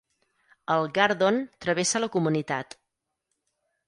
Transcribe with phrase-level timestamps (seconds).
[0.75, 2.73] El Gardon travessa la comunitat.